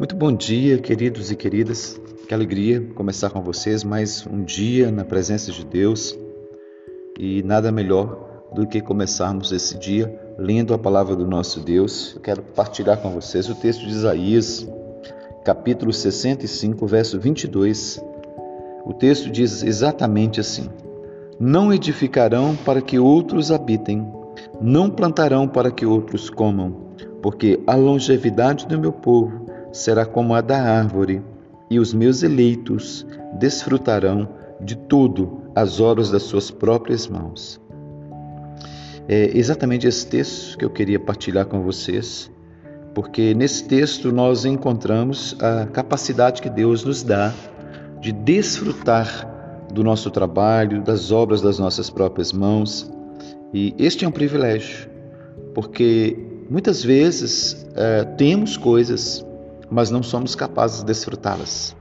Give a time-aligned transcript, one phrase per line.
[0.00, 2.00] Muito bom dia, queridos e queridas.
[2.26, 6.18] Que alegria começar com vocês mais um dia na presença de Deus.
[7.18, 12.14] E nada melhor do que começarmos esse dia lendo a palavra do nosso Deus.
[12.14, 14.66] Eu quero partilhar com vocês o texto de Isaías,
[15.44, 18.02] capítulo 65, verso 22.
[18.86, 20.70] O texto diz exatamente assim:
[21.38, 24.10] Não edificarão para que outros habitem,
[24.62, 26.88] não plantarão para que outros comam,
[27.20, 31.22] porque a longevidade do meu povo será como a da árvore,
[31.70, 33.06] e os meus eleitos
[33.38, 34.28] desfrutarão
[34.60, 37.60] de tudo as obras das suas próprias mãos.
[39.08, 42.30] É exatamente esse texto que eu queria partilhar com vocês,
[42.94, 47.32] porque nesse texto nós encontramos a capacidade que Deus nos dá
[48.00, 49.28] de desfrutar
[49.72, 52.90] do nosso trabalho, das obras das nossas próprias mãos.
[53.54, 54.88] E este é um privilégio,
[55.54, 56.16] porque
[56.48, 59.24] muitas vezes é, temos coisas
[59.70, 61.76] mas não somos capazes de desfrutá-las.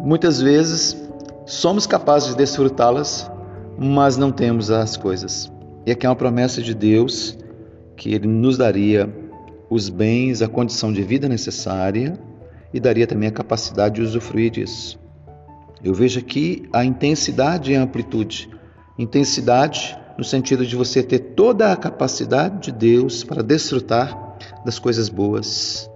[0.00, 0.96] Muitas vezes
[1.44, 3.30] somos capazes de desfrutá-las,
[3.78, 5.52] mas não temos as coisas.
[5.84, 7.36] E aqui é uma promessa de Deus
[7.96, 9.12] que Ele nos daria
[9.68, 12.18] os bens, a condição de vida necessária
[12.72, 14.98] e daria também a capacidade de usufruir disso.
[15.82, 18.48] Eu vejo aqui a intensidade e a amplitude.
[18.98, 25.08] Intensidade no sentido de você ter toda a capacidade de Deus para desfrutar das coisas
[25.08, 25.89] boas.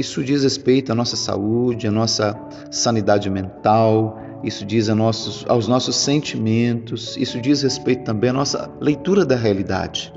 [0.00, 2.34] Isso diz respeito à nossa saúde, à nossa
[2.70, 9.26] sanidade mental, isso diz nossos, aos nossos sentimentos, isso diz respeito também à nossa leitura
[9.26, 10.10] da realidade.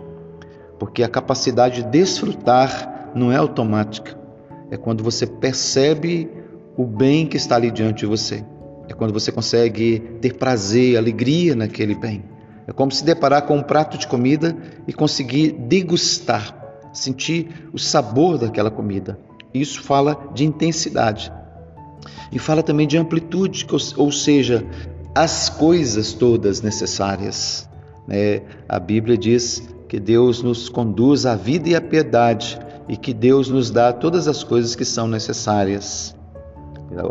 [0.80, 4.18] Porque a capacidade de desfrutar não é automática,
[4.72, 6.30] é quando você percebe
[6.78, 8.42] o bem que está ali diante de você,
[8.88, 12.24] é quando você consegue ter prazer, alegria naquele bem.
[12.66, 14.56] É como se deparar com um prato de comida
[14.88, 16.58] e conseguir degustar,
[16.94, 19.20] sentir o sabor daquela comida.
[19.54, 21.32] Isso fala de intensidade.
[22.32, 24.66] E fala também de amplitude, ou seja,
[25.14, 27.70] as coisas todas necessárias.
[28.08, 28.42] Né?
[28.68, 32.60] A Bíblia diz que Deus nos conduz à vida e à piedade
[32.90, 36.16] e que Deus nos dá todas as coisas que são necessárias.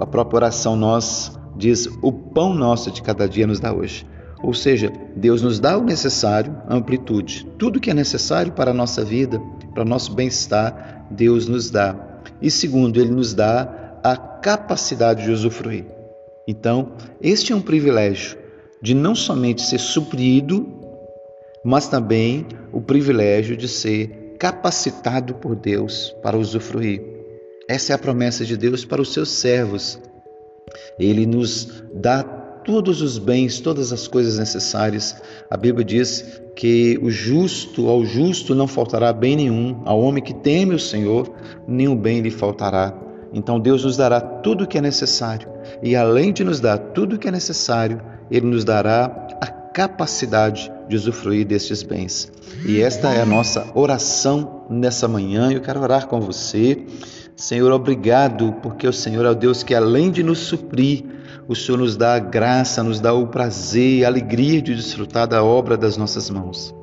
[0.01, 4.07] A própria oração nós diz: o pão nosso de cada dia nos dá hoje.
[4.43, 7.47] Ou seja, Deus nos dá o necessário, amplitude.
[7.59, 9.41] Tudo que é necessário para a nossa vida,
[9.73, 12.12] para o nosso bem-estar, Deus nos dá.
[12.43, 15.87] E segundo, ele nos dá a capacidade de usufruir.
[16.47, 18.37] Então, este é um privilégio
[18.83, 20.67] de não somente ser suprido,
[21.65, 27.01] mas também o privilégio de ser capacitado por Deus para usufruir.
[27.69, 30.01] Essa é a promessa de Deus para os seus servos.
[30.99, 35.21] Ele nos dá todos os bens, todas as coisas necessárias.
[35.51, 40.35] A Bíblia diz que o justo, ao justo não faltará bem nenhum, ao homem que
[40.35, 41.33] teme o Senhor,
[41.67, 42.95] nenhum bem lhe faltará.
[43.33, 45.49] Então Deus nos dará tudo o que é necessário,
[45.83, 48.01] e além de nos dar tudo o que é necessário,
[48.31, 52.31] Ele nos dará a capacidade de usufruir destes bens.
[52.67, 55.51] E esta é a nossa oração nessa manhã.
[55.51, 56.85] Eu quero orar com você.
[57.35, 61.05] Senhor, obrigado, porque o Senhor é o Deus que, além de nos suprir,
[61.53, 65.45] o Senhor nos dá a graça, nos dá o prazer a alegria de desfrutar da
[65.45, 66.75] obra das nossas mãos.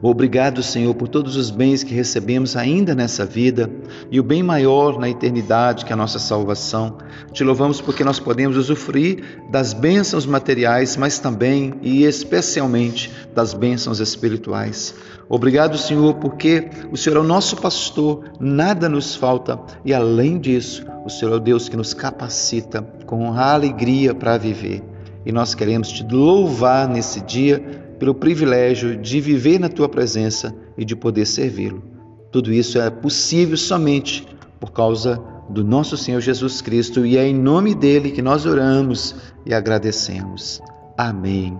[0.00, 3.68] Obrigado, Senhor, por todos os bens que recebemos ainda nessa vida
[4.12, 6.98] e o bem maior na eternidade que é a nossa salvação.
[7.32, 13.98] Te louvamos porque nós podemos usufruir das bênçãos materiais, mas também e especialmente das bênçãos
[13.98, 14.94] espirituais.
[15.28, 20.86] Obrigado, Senhor, porque o Senhor é o nosso pastor, nada nos falta e além disso,
[21.04, 24.80] o Senhor é o Deus que nos capacita com a alegria para viver.
[25.26, 30.84] E nós queremos te louvar nesse dia pelo privilégio de viver na tua presença e
[30.84, 31.82] de poder servi-lo.
[32.30, 34.26] Tudo isso é possível somente
[34.60, 39.14] por causa do nosso Senhor Jesus Cristo e é em nome dele que nós oramos
[39.46, 40.60] e agradecemos.
[40.96, 41.58] Amém.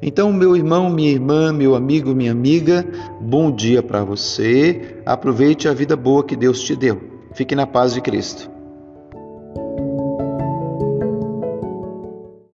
[0.00, 2.86] Então, meu irmão, minha irmã, meu amigo, minha amiga,
[3.20, 5.00] bom dia para você.
[5.04, 7.00] Aproveite a vida boa que Deus te deu.
[7.34, 8.53] Fique na paz de Cristo.